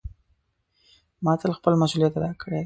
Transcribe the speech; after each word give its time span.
ما 1.23 1.31
تل 1.41 1.51
خپل 1.59 1.73
مسؤلیت 1.81 2.13
ادا 2.17 2.31
کړی 2.41 2.53
ده. 2.59 2.59